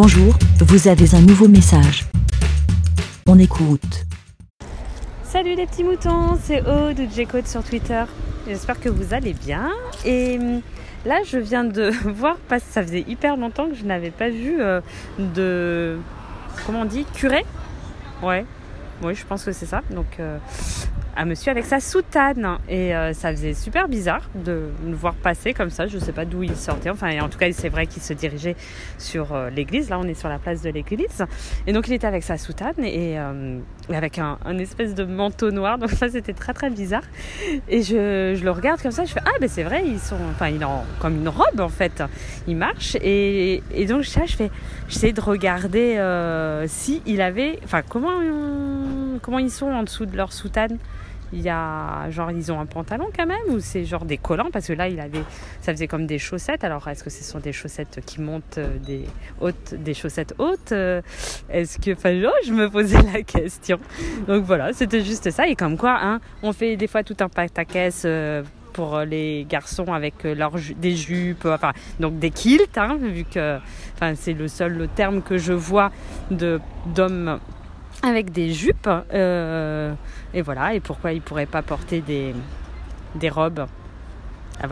[0.00, 2.04] Bonjour, vous avez un nouveau message.
[3.26, 4.06] On écoute.
[5.24, 8.04] Salut les petits moutons, c'est Aude ou J-Code sur Twitter.
[8.46, 9.70] J'espère que vous allez bien.
[10.04, 10.60] Et hum,
[11.04, 14.28] là, je viens de voir, parce que ça faisait hyper longtemps que je n'avais pas
[14.28, 14.80] vu euh,
[15.18, 15.98] de.
[16.64, 17.44] Comment on dit Curé?
[18.22, 18.46] Ouais.
[19.02, 19.82] Oui, je pense que c'est ça.
[19.90, 20.38] Donc, euh,
[21.16, 22.58] un monsieur avec sa soutane.
[22.68, 25.86] Et euh, ça faisait super bizarre de le voir passer comme ça.
[25.86, 26.90] Je ne sais pas d'où il sortait.
[26.90, 28.56] Enfin, en tout cas, c'est vrai qu'il se dirigeait
[28.98, 29.90] sur euh, l'église.
[29.90, 31.24] Là, on est sur la place de l'église.
[31.66, 33.58] Et donc, il était avec sa soutane et, euh,
[33.92, 35.78] avec un, espèce de manteau noir.
[35.78, 37.04] Donc, ça, c'était très, très bizarre.
[37.68, 39.04] Et je, je le regarde comme ça.
[39.04, 40.16] Je fais Ah, ben c'est vrai, ils sont.
[40.30, 42.02] Enfin, il en, comme une robe, en fait.
[42.46, 42.96] Il marche.
[43.02, 44.50] Et, et donc, ça, je fais.
[44.88, 45.98] J'essaie de regarder
[46.68, 47.58] si il avait.
[47.64, 48.20] Enfin, comment,
[49.18, 50.78] comment ils sont en dessous de leur soutane?
[51.30, 54.48] Il y a genre ils ont un pantalon quand même ou c'est genre des collants?
[54.50, 55.22] Parce que là il avait
[55.60, 56.64] ça faisait comme des chaussettes.
[56.64, 59.04] Alors est-ce que ce sont des chaussettes qui montent euh, des
[59.42, 61.02] hautes des chaussettes hautes euh,
[61.50, 63.78] est-ce que enfin oh, je me posais la question.
[64.26, 65.46] Donc voilà c'était juste ça.
[65.46, 69.92] Et comme quoi hein on fait des fois tout un pataquès euh, pour les garçons
[69.92, 73.58] avec leurs ju- des jupes enfin donc des kilts hein, vu que
[74.14, 75.92] c'est le seul terme que je vois
[76.30, 77.38] de d'hommes
[78.02, 79.92] avec des jupes euh,
[80.34, 82.34] et voilà et pourquoi ils pourraient pas porter des
[83.14, 83.66] des robes.
[84.62, 84.66] Ah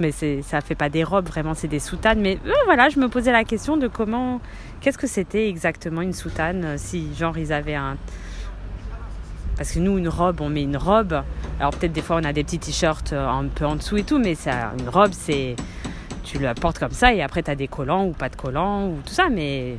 [0.00, 2.20] mais ça fait pas des robes vraiment c'est des soutanes.
[2.20, 4.40] Mais euh, voilà je me posais la question de comment
[4.80, 7.96] qu'est-ce que c'était exactement une soutane euh, si genre ils avaient un
[9.56, 11.22] parce que nous une robe on met une robe.
[11.60, 14.18] Alors peut-être des fois on a des petits t-shirts un peu en dessous et tout
[14.18, 15.54] mais ça une robe c'est
[16.24, 18.88] tu la portes comme ça et après tu as des collants ou pas de collants
[18.88, 19.76] ou tout ça mais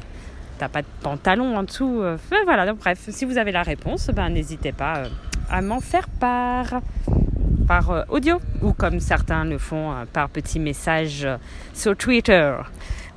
[0.58, 2.02] t'as pas de pantalon en dessous.
[2.02, 5.10] euh, voilà, donc bref, si vous avez la réponse, ben, n'hésitez pas euh,
[5.50, 6.82] à m'en faire part
[7.68, 11.28] par euh, audio ou comme certains le font par petit message
[11.74, 12.56] sur Twitter.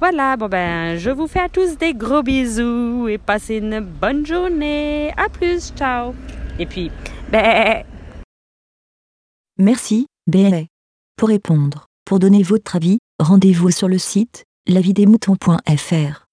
[0.00, 4.24] Voilà, bon ben, je vous fais à tous des gros bisous et passez une bonne
[4.24, 5.12] journée.
[5.16, 6.14] À plus, ciao.
[6.58, 6.90] Et puis,
[7.30, 7.82] ben,
[9.58, 10.62] Merci, BLA.
[11.16, 16.27] Pour répondre, pour donner votre avis, rendez-vous sur le site lavidemouton.fr.